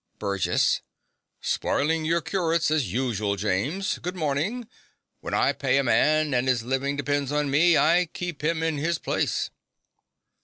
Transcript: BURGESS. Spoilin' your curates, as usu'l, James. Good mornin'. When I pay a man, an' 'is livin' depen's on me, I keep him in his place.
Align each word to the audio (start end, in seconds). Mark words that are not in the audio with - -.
BURGESS. 0.17 0.81
Spoilin' 1.43 2.05
your 2.05 2.21
curates, 2.21 2.71
as 2.71 2.91
usu'l, 2.91 3.35
James. 3.37 3.99
Good 3.99 4.15
mornin'. 4.15 4.67
When 5.19 5.35
I 5.35 5.53
pay 5.53 5.77
a 5.77 5.83
man, 5.83 6.33
an' 6.33 6.47
'is 6.47 6.63
livin' 6.63 6.95
depen's 6.97 7.31
on 7.31 7.51
me, 7.51 7.77
I 7.77 8.07
keep 8.11 8.43
him 8.43 8.63
in 8.63 8.79
his 8.79 8.97
place. 8.97 9.51